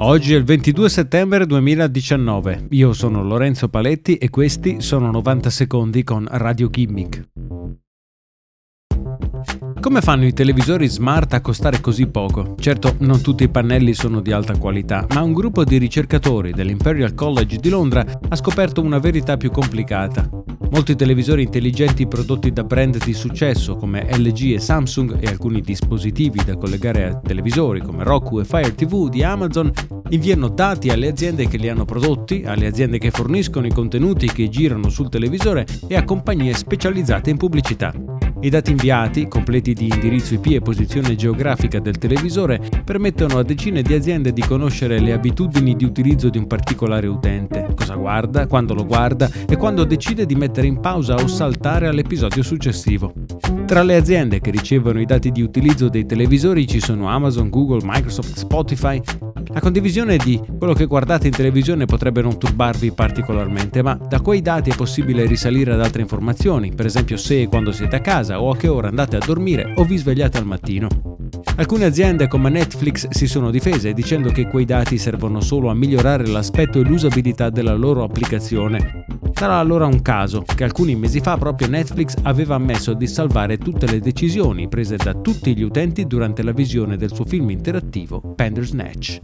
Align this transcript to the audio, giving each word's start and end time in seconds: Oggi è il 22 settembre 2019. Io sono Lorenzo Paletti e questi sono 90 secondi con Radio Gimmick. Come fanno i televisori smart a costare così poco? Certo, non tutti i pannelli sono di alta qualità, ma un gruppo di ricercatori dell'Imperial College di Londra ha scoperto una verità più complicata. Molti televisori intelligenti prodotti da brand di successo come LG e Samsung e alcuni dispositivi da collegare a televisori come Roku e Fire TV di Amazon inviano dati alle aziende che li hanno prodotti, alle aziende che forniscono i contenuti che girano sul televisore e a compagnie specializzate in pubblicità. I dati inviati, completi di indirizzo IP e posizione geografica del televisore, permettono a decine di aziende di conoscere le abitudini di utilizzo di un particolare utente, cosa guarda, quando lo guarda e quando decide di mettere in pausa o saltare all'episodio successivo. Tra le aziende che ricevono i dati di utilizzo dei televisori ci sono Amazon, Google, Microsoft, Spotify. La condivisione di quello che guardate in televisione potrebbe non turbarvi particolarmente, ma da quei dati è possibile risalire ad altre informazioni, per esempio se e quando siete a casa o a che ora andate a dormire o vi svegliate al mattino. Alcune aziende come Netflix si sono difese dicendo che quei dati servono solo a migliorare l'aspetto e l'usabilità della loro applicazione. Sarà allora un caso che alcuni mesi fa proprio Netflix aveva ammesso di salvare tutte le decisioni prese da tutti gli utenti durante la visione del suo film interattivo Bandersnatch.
Oggi 0.00 0.32
è 0.32 0.36
il 0.36 0.44
22 0.44 0.88
settembre 0.88 1.44
2019. 1.44 2.68
Io 2.70 2.92
sono 2.92 3.24
Lorenzo 3.24 3.68
Paletti 3.68 4.14
e 4.14 4.30
questi 4.30 4.80
sono 4.80 5.10
90 5.10 5.50
secondi 5.50 6.04
con 6.04 6.24
Radio 6.30 6.70
Gimmick. 6.70 7.26
Come 9.80 10.00
fanno 10.00 10.24
i 10.24 10.32
televisori 10.32 10.86
smart 10.86 11.34
a 11.34 11.40
costare 11.40 11.80
così 11.80 12.06
poco? 12.06 12.54
Certo, 12.60 12.94
non 12.98 13.20
tutti 13.22 13.42
i 13.42 13.48
pannelli 13.48 13.92
sono 13.92 14.20
di 14.20 14.30
alta 14.30 14.56
qualità, 14.56 15.04
ma 15.14 15.22
un 15.22 15.32
gruppo 15.32 15.64
di 15.64 15.78
ricercatori 15.78 16.52
dell'Imperial 16.52 17.14
College 17.14 17.56
di 17.56 17.68
Londra 17.68 18.04
ha 18.28 18.36
scoperto 18.36 18.80
una 18.80 19.00
verità 19.00 19.36
più 19.36 19.50
complicata. 19.50 20.28
Molti 20.70 20.94
televisori 20.96 21.42
intelligenti 21.42 22.06
prodotti 22.06 22.52
da 22.52 22.62
brand 22.62 23.02
di 23.02 23.14
successo 23.14 23.76
come 23.76 24.06
LG 24.10 24.52
e 24.52 24.58
Samsung 24.58 25.16
e 25.18 25.26
alcuni 25.26 25.60
dispositivi 25.60 26.44
da 26.44 26.56
collegare 26.56 27.04
a 27.04 27.14
televisori 27.16 27.80
come 27.80 28.04
Roku 28.04 28.38
e 28.38 28.44
Fire 28.44 28.74
TV 28.74 29.08
di 29.08 29.22
Amazon 29.22 29.72
inviano 30.10 30.48
dati 30.48 30.90
alle 30.90 31.08
aziende 31.08 31.48
che 31.48 31.56
li 31.56 31.68
hanno 31.68 31.84
prodotti, 31.84 32.42
alle 32.44 32.66
aziende 32.66 32.98
che 32.98 33.10
forniscono 33.10 33.66
i 33.66 33.72
contenuti 33.72 34.30
che 34.30 34.48
girano 34.48 34.88
sul 34.90 35.08
televisore 35.08 35.66
e 35.86 35.96
a 35.96 36.04
compagnie 36.04 36.52
specializzate 36.52 37.30
in 37.30 37.38
pubblicità. 37.38 38.17
I 38.40 38.50
dati 38.50 38.70
inviati, 38.70 39.26
completi 39.26 39.72
di 39.72 39.88
indirizzo 39.88 40.34
IP 40.34 40.46
e 40.46 40.60
posizione 40.60 41.16
geografica 41.16 41.80
del 41.80 41.98
televisore, 41.98 42.60
permettono 42.84 43.38
a 43.38 43.42
decine 43.42 43.82
di 43.82 43.94
aziende 43.94 44.32
di 44.32 44.42
conoscere 44.42 45.00
le 45.00 45.12
abitudini 45.12 45.74
di 45.74 45.84
utilizzo 45.84 46.28
di 46.28 46.38
un 46.38 46.46
particolare 46.46 47.08
utente, 47.08 47.66
cosa 47.74 47.96
guarda, 47.96 48.46
quando 48.46 48.74
lo 48.74 48.86
guarda 48.86 49.28
e 49.48 49.56
quando 49.56 49.82
decide 49.82 50.24
di 50.24 50.36
mettere 50.36 50.68
in 50.68 50.78
pausa 50.78 51.16
o 51.16 51.26
saltare 51.26 51.88
all'episodio 51.88 52.44
successivo. 52.44 53.12
Tra 53.66 53.82
le 53.82 53.96
aziende 53.96 54.40
che 54.40 54.50
ricevono 54.50 55.00
i 55.00 55.04
dati 55.04 55.30
di 55.30 55.42
utilizzo 55.42 55.88
dei 55.88 56.06
televisori 56.06 56.66
ci 56.66 56.80
sono 56.80 57.08
Amazon, 57.08 57.50
Google, 57.50 57.80
Microsoft, 57.84 58.36
Spotify. 58.36 59.00
La 59.48 59.60
condivisione 59.60 60.16
di 60.16 60.40
quello 60.58 60.72
che 60.72 60.86
guardate 60.86 61.26
in 61.26 61.34
televisione 61.34 61.84
potrebbe 61.84 62.22
non 62.22 62.38
turbarvi 62.38 62.92
particolarmente, 62.92 63.82
ma 63.82 63.94
da 63.94 64.20
quei 64.20 64.40
dati 64.40 64.70
è 64.70 64.74
possibile 64.74 65.26
risalire 65.26 65.72
ad 65.72 65.82
altre 65.82 66.00
informazioni, 66.00 66.72
per 66.74 66.86
esempio 66.86 67.16
se 67.16 67.42
e 67.42 67.48
quando 67.48 67.72
siete 67.72 67.96
a 67.96 68.00
casa 68.00 68.40
o 68.40 68.50
a 68.50 68.56
che 68.56 68.68
ora 68.68 68.88
andate 68.88 69.16
a 69.16 69.24
dormire 69.24 69.74
o 69.76 69.84
vi 69.84 69.98
svegliate 69.98 70.38
al 70.38 70.46
mattino. 70.46 70.88
Alcune 71.56 71.84
aziende 71.84 72.26
come 72.26 72.48
Netflix 72.48 73.08
si 73.10 73.26
sono 73.26 73.50
difese 73.50 73.92
dicendo 73.92 74.30
che 74.30 74.46
quei 74.46 74.64
dati 74.64 74.96
servono 74.96 75.40
solo 75.40 75.68
a 75.68 75.74
migliorare 75.74 76.26
l'aspetto 76.26 76.80
e 76.80 76.84
l'usabilità 76.84 77.50
della 77.50 77.74
loro 77.74 78.02
applicazione. 78.02 78.97
Sarà 79.38 79.58
allora 79.58 79.86
un 79.86 80.02
caso 80.02 80.42
che 80.42 80.64
alcuni 80.64 80.96
mesi 80.96 81.20
fa 81.20 81.36
proprio 81.36 81.68
Netflix 81.68 82.16
aveva 82.24 82.56
ammesso 82.56 82.92
di 82.92 83.06
salvare 83.06 83.56
tutte 83.56 83.86
le 83.86 84.00
decisioni 84.00 84.66
prese 84.66 84.96
da 84.96 85.14
tutti 85.14 85.56
gli 85.56 85.62
utenti 85.62 86.08
durante 86.08 86.42
la 86.42 86.50
visione 86.50 86.96
del 86.96 87.14
suo 87.14 87.24
film 87.24 87.48
interattivo 87.50 88.20
Bandersnatch. 88.20 89.20